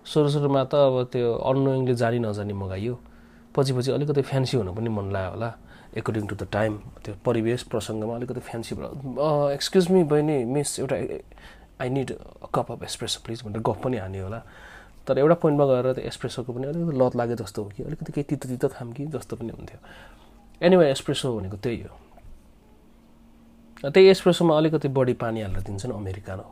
[0.05, 2.99] सुरु सुरुमा त अब त्यो अनोइङली जानी नजानी मगाइयो।
[3.55, 5.49] पछि पछि अलिकति फ्यान्सी हुनु पनि मन लाग्यो होला।
[5.97, 8.75] एकर्डिङ टु द टाइम त्यो परिवेश प्रसङ्गमा अलिकति फ्यान्सी
[9.55, 10.95] एक्सक्युज मी बहिनी मिस एउटा
[11.81, 12.11] I need
[12.55, 14.41] cup of espresso please भनेर गफ पनि हान्यो होला।
[15.07, 18.25] तर एउटा पोइन्टमा गएर त्यो एस्प्रेसोको पनि अलिकति लत लागे जस्तो हो कि अलिकति केही
[18.29, 19.79] तितो तितो खाम कि जस्तो पनि हुन्थ्यो।
[20.65, 21.93] एनिवे एस्प्रेसो भनेको त्यही हो।
[23.83, 26.45] त्यही एस्प्रेसोमा अलिकति बढी पानी हालेर दिन्छन् अमेरिकानो।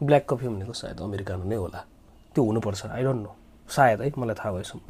[0.00, 1.80] ब्ल्याक कफी भनेको सायद अमेरिकानो नै होला।
[2.34, 3.32] त्यो हुनुपर्छ आई डोन्ट नो
[3.68, 4.80] सायद है मलाई थाहा भएसम्म।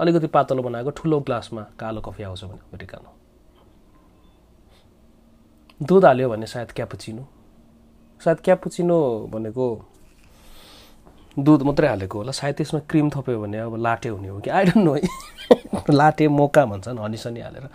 [0.00, 3.10] अलिकति पातलो बनाएको ठुलो ग्लासमा कालो कफी आउँछ भने अमेरिकानो।
[5.80, 7.24] दुध हाल्यो भने सायद क्यापुचिनो।
[8.20, 8.98] सायद क्यापुचिनो
[9.32, 9.66] भनेको
[11.36, 14.50] दुध मात्रै हालेको होला। सायद त्यसमा क्रिम थप्यो भने अब लाटे हुने हो कि?
[14.50, 15.00] आई डोन्ट नो है
[15.90, 17.68] लाटे मोका भन्छन् हनी सनी हालेर।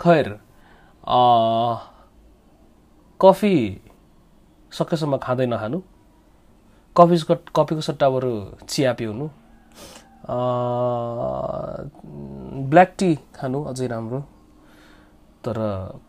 [0.00, 0.26] खैर
[3.20, 3.54] कफी
[4.72, 5.80] सकेसम्म खाँदै नखानु
[6.96, 8.32] कफीको कफीको सट्टा बरु
[8.68, 9.26] चिया पिउनु
[12.68, 14.20] ब्ल्याक टी खानु अझै राम्रो
[15.44, 15.56] तर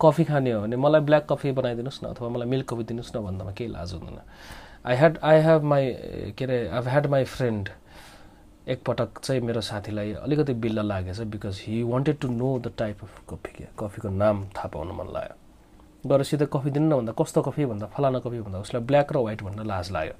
[0.02, 3.24] कफी खाने हो भने मलाई ब्ल्याक कफी बनाइदिनुहोस् न अथवा मलाई मिल्क कफी दिनुहोस् न
[3.24, 4.20] भन्दामा केही लाज हुँदैन
[4.86, 5.86] I had I have my
[6.38, 7.70] के अरे आई ह्याड माई फ्रेन्ड
[8.67, 13.22] एकपटक चाहिँ मेरो साथीलाई अलिकति बिल्ल लागेछ because he wanted to know the type of
[13.30, 15.36] coffee क्या कफीको नाम थाहा पाउनु मन लाग्यो।
[16.10, 19.17] गएर सिधै कफी दिनु न भन्दा कस्तो कफी भन्दा फलाना कफी भन्दा उसलाई ब्ल्याक र
[19.17, 20.15] व्हाइट भन्न लाज लाग्यो।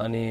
[0.00, 0.24] अनि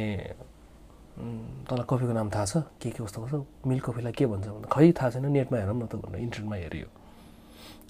[1.68, 2.58] तँलाई कफीको नाम थाहा छ?
[2.82, 3.46] के के कस्तो कस्तो?
[3.68, 6.90] मिल्क कफीलाई के भन्छ भन्दा खै थाहा छैन नेटमा हेरौँ न त भनेर इन्टरनेटमा हेऱ्यो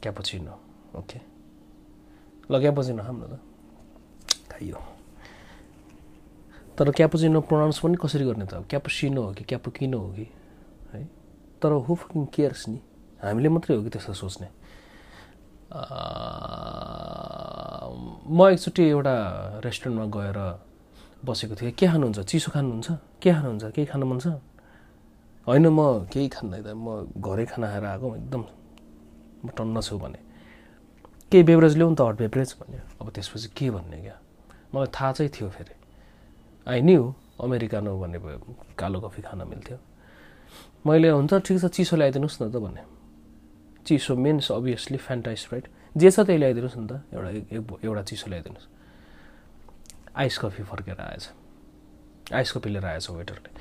[0.02, 0.54] क्यापोचिनो
[1.00, 1.20] ओके।
[2.52, 3.40] ल क्यापोचिनो खाऊँ न त।
[4.52, 4.97] खाइयो।
[6.78, 10.26] तर क्यापुचिनो प्रोनाउन्स पनि कसरी गर्ने त क्यापुसिनो हो कि क्यापुकिनो हो कि?
[10.94, 11.02] है?
[11.62, 12.80] तर हु फकिङ केयर्स नि?
[13.24, 14.48] हामीले मात्रै हो कि त्यस्तो सोच्ने?
[18.30, 19.16] म एकचोटि एउटा
[19.66, 20.38] रेस्टुरेन्टमा गएर
[21.26, 22.20] बसेको थिएँ। के खानुहुन्छ?
[22.30, 22.88] चिसो खानुहुन्छ?
[23.22, 23.64] के खानुहुन्छ?
[23.74, 24.38] केही खानु मन छ?
[25.48, 28.44] होइन म केही खान्न त म घरै खाना खाएर आएको एकदम
[29.44, 30.20] म टन्न छु भने।
[31.32, 34.18] केही बेभरेज ल्याउँ त हट बेभरेज भन्यो। अब त्यसपछि के भन्ने क्या?
[34.78, 35.74] मलाई थाहा चाहिँ थियो फेरि।
[36.68, 37.02] आई न्यू
[37.44, 38.40] अमेरिकानो भन्ने भयो
[38.78, 39.78] कालो कफी खान मिल्थ्यो।
[40.86, 42.84] मैले हुन्छ ठिक छ चिसो ल्याइदिनुहोस् न त भने
[43.88, 47.30] चिसो मिन्स अभियसली फ्यान्टाइस राइट जे छ त्यही ल्याइदिनुहोस् न त एउटा
[47.88, 48.68] एउटा चिसो ल्याइदिनुहोस्।
[50.18, 51.24] आइस कफी फर्केर आएछ।
[52.36, 53.52] आइस कफी लिएर आएछ वेटरले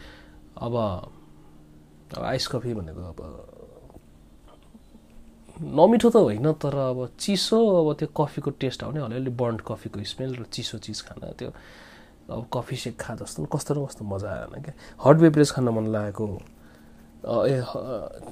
[0.66, 0.75] अब
[2.16, 3.19] अब आइस कफी भनेको अब
[5.57, 10.31] नमिठो त होइन तर अब चिसो अब त्यो कफीको टेस्ट आउने अलिअलि बर्न्ड कफीको स्मेल
[10.37, 11.51] र चिसो चिज खान त्यो
[12.30, 14.74] अब कफी सेक खा जस्तो कस्तो न कस्तो मजा आएन क्या?
[15.04, 16.26] हट बेभरेज खान मन लागेको
[17.26, 17.62] ए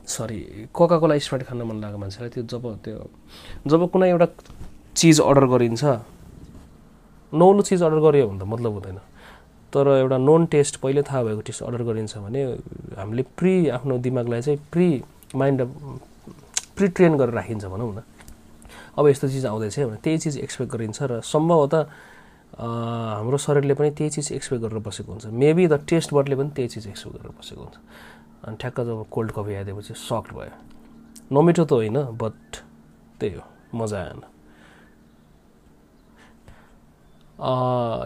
[0.06, 0.40] सरी
[0.74, 2.98] कोका कोला स्प्राइट खान मन लागेको मान्छेलाई त्यो जब त्यो
[3.66, 4.26] जब कुनै एउटा
[4.96, 5.84] चिज अर्डर गरिन्छ
[7.32, 8.98] नौलो चिज अर्डर गऱ्यो भने त मतलब हुँदैन।
[9.72, 12.42] तर एउटा नोन टेस्ट पहिले थाहा भएको टेस्ट अर्डर गरिन्छ भने
[12.98, 14.88] हामीले प्रि आफ्नो दिमागलाई चाहिँ प्रि
[15.34, 15.62] माइन्ड
[16.76, 18.02] प्रि ट्रेन गरेर राखिन्छ भनौँ न।
[18.98, 21.82] अब यस्तो चिज आउँदैछ भने त्यही चिज एक्सपेक्ट गरिन्छ र सम्भवतः
[22.58, 25.26] हाम्रो शरीरले पनि त्यही चिज एक्सपेक्ट गरेर बसेको हुन्छ.
[25.26, 27.76] मेबी द टेस्ट बर्डले पनि त्यही चिज एक्सपेक्ट गरेर बसेको हुन्छ.
[28.46, 30.54] अनि ठ्याक्क जब कोल्ड कफी आइदिएपछि सक्ट भयो.
[31.32, 32.38] नमिठो त होइन बट
[33.20, 33.42] त्यही हो
[33.74, 34.20] मजा आएन.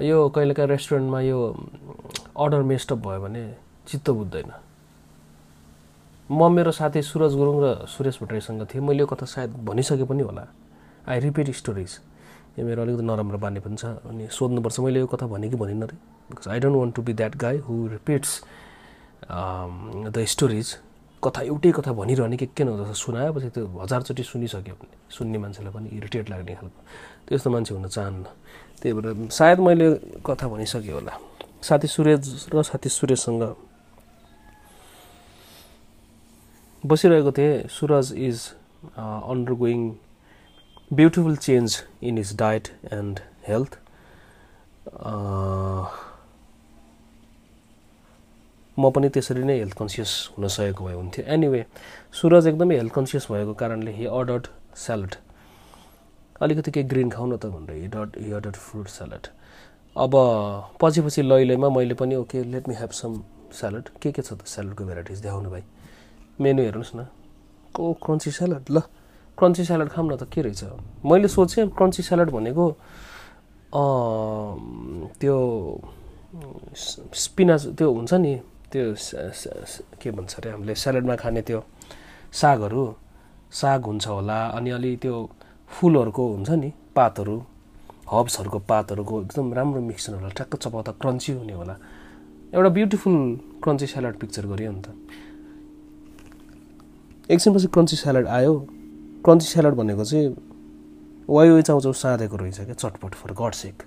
[0.08, 1.38] यो कहिलेकाहीँ रेस्टुरेन्टमा यो
[2.32, 3.44] अर्डर मेस्टअप भयो भने
[3.86, 4.50] चित्त बुझ्दैन.
[6.30, 8.82] म मेरो साथी सुरज गुरुङ र सुरेश भट्टराईसँग थिएँ.
[8.84, 10.44] मैले यो कथा सायद भनिसके पनि होला.
[11.08, 11.92] आई रिपिट स्टोरिज
[12.58, 15.86] यो मेरो अलिकति नराम्रो बानी पनि छ। अनि सोध्नुपर्छ मैले यो कथा भने कि भनिनँ
[15.86, 15.96] रे।
[16.28, 18.30] Because I don't want to be that guy who repeats
[20.10, 20.68] the stories
[21.22, 25.88] कथा एउटै कथा भनिरहने के के नहुँदो सुनाएपछि त्यो हजारचोटि सुनिसक्यो भने सुन्ने मान्छेलाई पनि
[25.98, 26.80] इरिटेट लाग्ने खालको।
[27.28, 28.24] त्यस्तो मान्छे हुन चाहन्न।
[28.82, 29.86] त्यही भएर सायद मैले
[30.26, 31.14] कथा भनिसकेँ होला।
[31.62, 33.42] साथी सुरेश र साथी सुरेशसँग
[36.84, 38.38] बसिरहेको थिएँ। Suraj is
[39.58, 39.80] undergoing
[40.92, 43.78] beautiful change in his diet and health
[48.78, 51.24] म पनि त्यसरी नै हेल्थ कन्सियस हुन सकेको भए हुन्थ्यो.
[51.34, 51.64] एनिवे
[52.20, 54.46] सुरज एकदमै हेल्थ कन्सियस भएको कारणले हि अर्डर्ड
[54.84, 55.14] स्यालड
[56.42, 59.26] अलिकति केही ग्रिन खाउँ न त भनेर he dot he ordered fruit salad
[59.96, 60.12] अब
[60.80, 63.22] पछि पछि लैलैमा मैले पनि okay let me have some
[63.58, 65.62] salad के के छ त स्यालडको भेराइटिज देखाउनु भाइ?
[66.40, 67.06] मेनु हेर्नुहोस् न।
[67.74, 68.82] को क्रन्ची स्यालड ल।
[69.38, 70.62] क्रन्ची स्यालेड खाऊँ न त के रहेछ?
[71.06, 72.66] मैले सोचेँ क्रन्ची स्यालेड भनेको
[75.20, 75.36] त्यो
[77.14, 78.34] स्पिनाच त्यो हुन्छ नि
[78.72, 78.84] त्यो
[80.00, 81.60] के भन्छ अरे हामीले स्यालेडमा खाने त्यो
[82.40, 82.84] सागहरू
[83.60, 85.14] साग हुन्छ होला अनि अलि त्यो
[85.68, 87.36] फुलहरूको हुन्छ नि पातहरू
[88.12, 91.74] हब्सहरूको पातहरूको एकदम राम्रो मिक्सचर होला ट्याक्क चपाउँदा क्रन्ची हुने होला।
[92.54, 93.16] एउटा ब्युटिफुल
[93.62, 94.88] क्रन्ची स्यालेड पिक्चर गऱ्यो नि त।
[97.30, 98.54] एकछिनपछि क्रन्ची स्यालेड आयो।
[99.24, 100.28] क्रन्ची स्यालड भनेको चाहिँ
[101.28, 103.82] वाइ वाइ चाउचाउ साँधेको रहेछ क्या चटपट फर गड सेक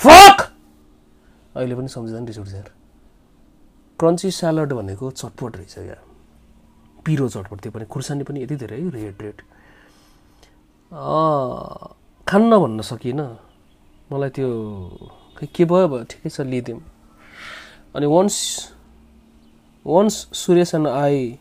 [0.00, 0.38] फक!
[1.56, 2.54] अहिले पनि सम्झिँदा नि रिस उठ्छ
[4.00, 5.96] क्रन्ची स्यालड भनेको चटपट रहेछ क्या।
[7.04, 9.38] पिरो चटपट त्यो पनि खुर्सानी पनि यति धेरै रेड रेड।
[12.26, 13.28] खान्न भन्न सकिनँ
[14.12, 14.48] मलाई त्यो
[15.36, 16.04] खै के भयो भयो?
[16.10, 16.80] ठिकै छ लिइदिउँ।
[17.94, 18.36] अनि once
[19.86, 21.38] once Suresh and I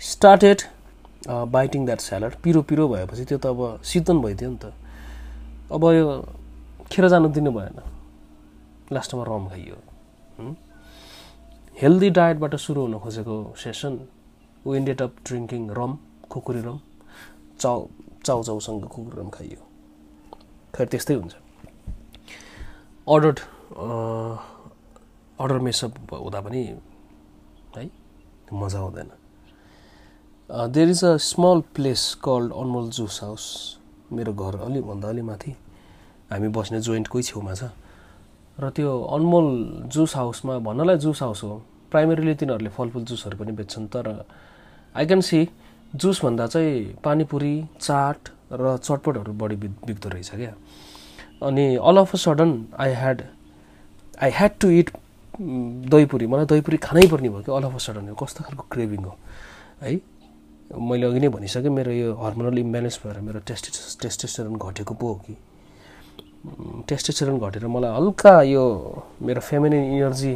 [0.00, 0.58] started
[1.28, 2.34] biting that salad.
[2.42, 4.72] पिरो पिरो भएपछि त्यो त अब शीतन भइदियो नि त।
[5.72, 6.06] अब यो
[6.90, 7.76] खेर जानु दिनु भएन।
[8.92, 9.76] लास्टमा रम खाइयो।
[11.76, 13.92] हेल्दी डायटबाट सुरु हुन खोजेको session
[14.66, 15.92] ended up drinking rum
[16.32, 16.78] Khukuri rum
[17.60, 17.78] चाउ
[18.26, 19.60] चाउ चाउसँग खुकुरी रम खाइयो।
[20.74, 21.34] खैर त्यस्तै हुन्छ।
[23.06, 23.34] अर्डर
[25.40, 26.60] अर्डर मेसअप हुँदा पनि
[27.76, 27.84] है
[28.52, 29.10] मजा आउँदैन।
[30.50, 33.44] There is a small place called Anmol Juice House
[34.12, 35.50] मेरो घर अलिकभन्दा अलि माथि।
[36.30, 37.70] हामी बस्ने जोइन्टकै छेउमा छ।
[38.58, 39.46] र त्यो अनमोल
[39.94, 44.26] जुस हाउसमा भन्नलाई जुस हाउस हो। प्राइमेरीली तिनीहरूले फलफुल जुसहरू पनि बेच्छन्। तर
[44.98, 45.48] आई क्यान सी
[45.94, 48.18] जुसभन्दा चाहिँ पानीपुरी चाट
[48.50, 50.54] र चटपटहरू बढी बिक्दो रहेछ क्या।
[51.46, 53.22] अनि all of a sudden I had
[54.18, 54.90] I had to it
[55.94, 56.26] dahipuri.
[56.26, 59.14] मलाई दहीपुरी खानै पर्ने भयो कि अल अफ अ सडन यो कस्तो खालको क्रेभिङ हो।
[59.82, 59.94] है?
[60.70, 65.14] मैले अघि नै भनिसकेँ मेरो यो हर्मोनल इम्ब्यालेन्स भएर मेरो टेस्टिस टेस्टेस्टरन घटेको पो हो
[65.26, 65.34] कि।
[66.88, 68.64] टेस्टेस्टरन घटेर मलाई हल्का यो
[69.22, 70.34] मेरो फेमिनिन इनर्जी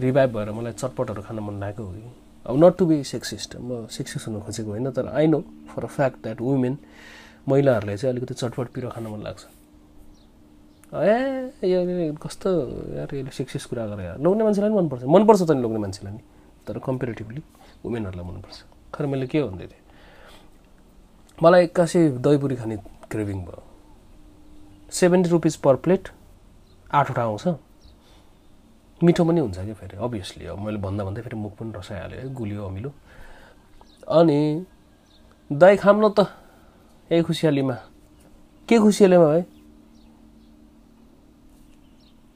[0.00, 2.10] रिभाइभ भएर मलाई चटपटहरू खान मन लागेको हो कि।
[2.46, 5.86] अब नट टु बी सेक्सिस्ट म सेक्सिस्ट हुन खोजेको होइन तर I know for a
[5.86, 6.78] fact that women
[7.48, 9.44] महिलाहरूलाई चाहिँ अलिकति चटपट पिरो खान मन लाग्छ।
[10.96, 12.50] ए यो कस्तो
[12.96, 16.22] यार यसले सेक्सिस कुरा गरेर लोग्ने मान्छेलाई पनि मनपर्छ। मनपर्छ त नि लोग्ने मान्छेलाई नि
[16.64, 17.42] तर कम्पेरिटिभली
[17.84, 18.58] वुमेनहरूलाई मनपर्छ।
[18.94, 19.82] खर मैले के भन्दै थिएँ।
[21.42, 22.76] मलाई एक्कासी दहीपुरी खाने
[23.10, 23.62] क्रेभिङ भयो।
[24.90, 26.08] सेभेन्टी रुपिज पर प्लेट
[26.90, 27.46] आठवटा आउँछ।
[29.00, 32.32] मिठो पनि हुन्छ क्या फेरि अभियसली अब मैले भन्दा भन्दै फेरि मुख पनि रसाइहाल्यो है
[32.34, 32.90] गुलियो अमिलो।
[34.08, 34.38] अनि
[35.50, 36.26] दही खाम न त
[37.10, 37.74] ए खुसियालीमा।
[38.68, 39.42] के खुसियालीमा भाइ?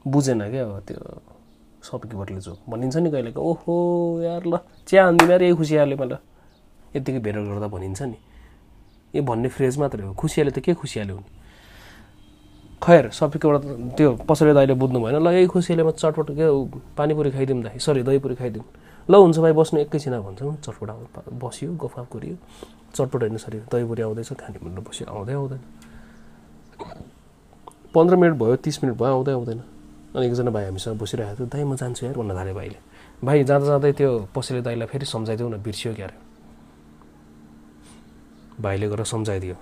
[0.05, 1.01] बुझेन क्या अब त्यो
[1.83, 3.75] सबकी बटले जो भनिन्छ नि कहिले ओहो
[4.23, 6.15] यार ल चिया हान्दिनँ यार यही खुसियाले ल।
[6.95, 8.17] यतिकै भेट गर्दा भनिन्छ नि।
[9.15, 11.29] ए भन्ने फ्रेज मात्रै हो। खुसियाले त के खुसियाले हुने?
[12.81, 13.61] खैर सबैकोबाट
[13.97, 16.45] त्यो पसले दाइले बुझ्नु भएन। ल यही खुसियाले म चटपट के
[16.97, 18.65] पानीपुरी खाइदिउँ दाइ सरी दहीपुरी खाइदिउँ।
[19.09, 20.89] ल हुन्छ भाइ बस्नु एकैछिन भन्छ। चटपट
[21.31, 22.35] बस्यो गफाफ गरियो।
[22.91, 25.61] चटपट होइन सरी दहीपुरी आउँदैछ खाने भनेर बस्यो। आउँदै आउँदैन।
[27.93, 29.59] पन्ध्र मिनट भयो तिस मिनट भयो आउँदै आउँदैन।
[30.15, 32.79] अनि एकजना भाइ हामीसँग बसिरहेको थियो। दाइ म जान्छु यार भन्न थालेँ भाइले।
[33.23, 36.15] भाइ जाँदा जाँदै त्यो पसले दाइलाई फेरि सम्झाइदेऊ न बिर्सियो क्यारे।
[38.61, 39.55] भाइले गएर सम्झाइदियो।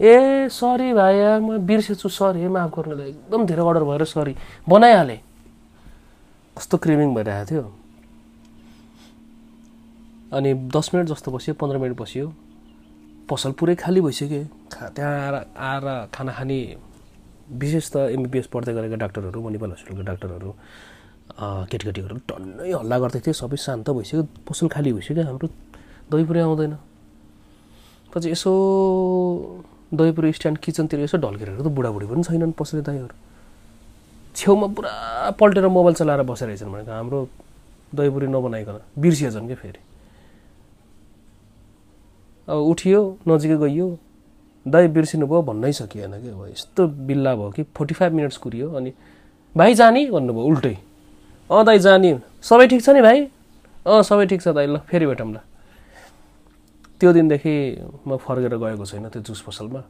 [0.00, 4.34] ए सरी भाइ म बिर्सेछु सरी माफ गर्नुलाई एकदम धेरै अर्डर भएर सरी
[4.68, 5.20] बनाइहालेँ।
[6.56, 7.64] कस्तो क्रिमिङ भइरहेको थियो।
[10.32, 12.32] अनि दस मिनट जस्तो बस्यो पन्ध्र मिनट बस्यो।
[13.28, 16.58] पसल पुरै खाली भइसक्यो। खा त्यहाँ आएर आएर खाना खाने
[17.50, 20.50] विशेष त एमबिबिएस पढ्दै गरेका डाक्टरहरू मणिपाल हस्पिटलको डाक्टरहरू
[21.70, 25.46] केटीकेटीहरू टन्नै हल्ला गर्दै थियो सबै शान्त भइसक्यो पसल खाली भइसक्यो। हाम्रो
[26.10, 26.74] दहीपुरी आउँदैन।
[28.14, 28.50] पछि यसो
[29.94, 33.14] दहीपुरी स्ट्यान्ड किचनतिर यसो ढल्केरहरू त बुढाबुढी पनि छैनन् पसले दाईहरू।
[34.36, 34.90] छेउमा पुरा
[35.40, 37.18] पल्टेर मोबाइल चलाएर बसेर रहेछन् भनेको हाम्रो
[37.94, 39.80] दहीपुरी नबनाइकन बिर्सिएछन् क्या फेरि?
[42.48, 43.86] अब उठियो नजिकै गइयो
[44.66, 48.70] दाइ बिर्सिनु भयो भन्नै सकिएन कि अब यस्तो बिल्ला भयो कि फोर्टी फाइभ मिनट्स कुरियो
[48.78, 48.92] अनि
[49.54, 50.76] भाइ जाने भन्नुभयो उल्टै।
[51.50, 53.18] अँ दाइ जाने। सबै ठिक छ नि भाइ?
[53.86, 55.32] अँ सबै ठिक छ दाइ ल फेरि भेटौँ
[57.00, 57.54] त्यो दिनदेखि
[58.06, 59.82] म फर्केर गएको छैन त्यो जुस पसलमा।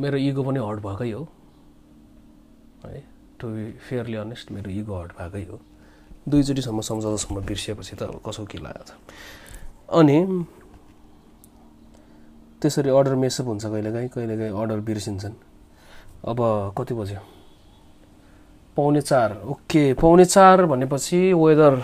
[0.00, 1.22] मेरो इगो पनि हर्ट भएकै हो।
[2.84, 3.02] है
[3.38, 5.60] टु बी फेयरली अनेस्ट मेरो इगो हर्ट भएकै हो।
[6.28, 8.92] दुईचोटिसम्म सम्झाउँदासम्म बिर्सिएपछि त कसो के लागेको छ?
[9.92, 10.16] अनि
[12.62, 15.36] त्यसरी अर्डर मेसअप हुन्छ कहिलेकाहीँ कहिलेकाहीँ अर्डर बिर्सिन्छन्।
[16.24, 16.38] अब
[16.78, 17.20] कति बज्यो?
[18.76, 21.74] पाउने चार। ओके पाउने चार भनेपछि वेदर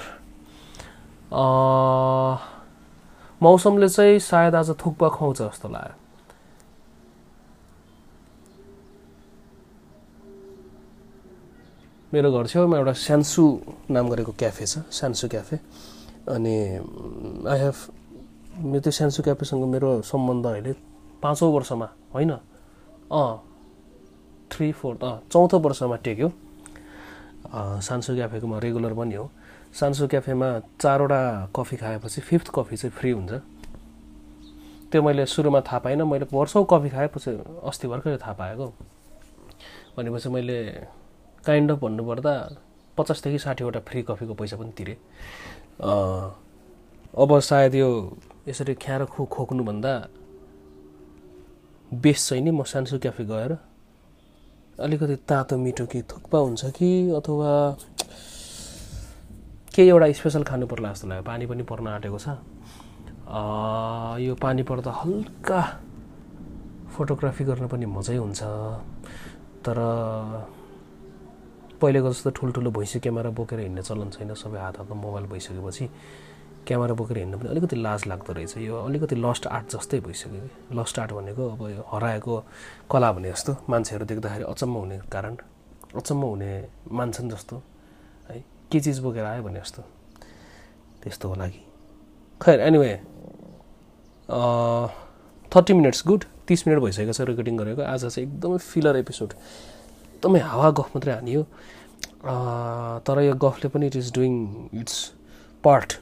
[3.43, 5.97] मौसमले चाहिँ सायद आज थुक्पा खुवाउँछ जस्तो लाग्यो।
[12.13, 13.43] मेरो घर छेउमा एउटा स्यान्सु
[13.91, 15.57] नाम गरेको क्याफे छ स्यान्सु क्याफे।
[16.31, 16.55] अनि
[17.51, 17.77] आई हेभ
[18.63, 20.73] मेरो त्यो सान्सु क्याफेसँग मेरो सम्बन्ध अहिले
[21.19, 22.31] पाँचौँ वर्षमा होइन?
[23.11, 23.33] अँ
[24.53, 26.29] थ्री फोर्थ अँ चौथो वर्षमा टेक्यो।
[27.83, 29.27] सान्सु क्याफेको म रेगुलर पनि हो।
[29.73, 30.49] सान्सु क्याफेमा
[30.81, 31.21] चारवटा
[31.57, 33.33] कफी खाएपछि फिफ्थ कफी चाहिँ फ्री हुन्छ।
[34.93, 37.31] त्यो मैले सुरुमा थाहा पाइनँ मैले वर्षौँ कफी खाएपछि
[37.65, 38.67] अस्ति भर्खरै थाहा पाएको।
[39.97, 40.59] भनेपछि मैले
[41.45, 42.35] काइन्ड अफ भन्नुपर्दा
[42.99, 44.97] पचासदेखि साठीवटा फ्री कफीको पैसा पनि तिरेँ।
[47.13, 47.89] अब सायद यो
[48.49, 49.93] यसरी ख्याएर खो खोक्नुभन्दा
[51.93, 53.53] बेस्ट चाहिँ नि म सान्सु क्याफे गएर
[54.81, 57.53] अलिकति तातो मिठो कि थुक्पा हुन्छ कि अथवा
[59.75, 62.29] केही एउटा स्पेसल खानु पर्ला जस्तो लाग्यो। पानी पनि पर्न आँटेको छ।
[64.21, 65.61] यो पानी पर्दा हल्का
[66.93, 68.43] फोटोग्राफी गर्न पनि मजै हुन्छ।
[69.65, 69.79] तर
[71.81, 75.89] पहिलेको जस्तो ठुल्ठुलो भैँसी क्यामेरा बोकेर हिँड्ने चलन छैन। सबै हात हातमा मोबाइल भइसकेपछि
[76.69, 80.77] क्यामेरा बोकेर हिँड्नु पनि अलिकति लाज लाग्दो रहेछ। यो अलिकति लस्ट आर्ट जस्तै भइसक्यो कि।
[80.77, 82.35] लस्ट आर्ट भनेको अब यो हराएको
[82.93, 85.37] कला भने जस्तो। मान्छेहरू देख्दाखेरि अचम्म हुने कारण
[85.97, 86.53] अचम्म हुने
[86.93, 87.57] मान्छन् जस्तो।
[88.73, 89.83] के चिज बोकेर आयो भने जस्तो।
[91.03, 91.63] त्यस्तो होला कि
[92.41, 92.95] खैर एनिवे
[95.53, 100.41] थर्टी मिनट्स गुड तिस मिनट भइसकेको छ रेकर्डिङ गरेको। आज चाहिँ एकदमै फिलर एपिसोड एकदमै
[100.41, 101.43] हावा गफ मात्रै हानियो।
[103.07, 104.35] तर यो गफले पनि it is doing
[104.81, 104.97] its
[105.65, 105.93] part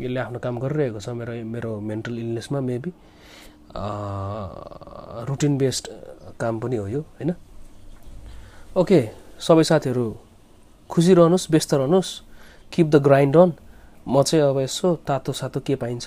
[0.00, 2.92] यसले आफ्नो काम गरिरहेको छ मेरो मेरो मेन्टल इलनेसमा मेबी
[5.28, 5.88] रुटिन बेस्ड
[6.40, 7.34] काम पनि हो यो होइन?
[8.76, 9.00] ओके
[9.46, 10.04] सबै साथीहरू
[10.92, 12.10] खुसी रहनुहोस् व्यस्त रहनुहोस्
[12.72, 13.52] किप द ग्राइन्ड अन
[14.04, 16.06] म चाहिँ अब यसो तातो सातो के पाइन्छ?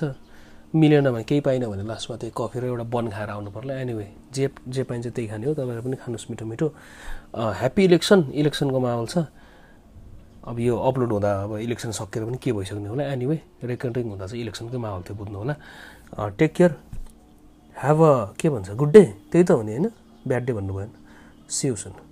[0.76, 4.08] मिलेन भने केही पाइनँ भने लास्टमा त्यही कफी र एउटा बन खाएर आउनु पर्ला। एनिवे
[4.36, 6.68] जे जे पाइन्छ त्यही खाने हो। तपाईँहरू पनि खानुहोस् मिठो मिठो।
[7.34, 9.26] ह्याप्पी इलेक्सन इलेक्सनको माहौल छ।
[10.46, 13.04] अब यो अपलोड हुँदा अब इलेक्सन सकेर पनि के भइसक्ने होला?
[13.10, 15.56] एनिवे रेकर्डिङ हुँदा चाहिँ इलेक्सनकै माहौल थियो बुझ्नु होला।
[16.38, 16.72] टेक केयर
[17.78, 18.70] ह्याभ अ के भन्छ?
[18.78, 19.90] गुड डे त्यही त हो नि होइन?
[20.28, 20.92] ब्याड डे भन्नु भएन
[21.50, 22.05] सिउ सुन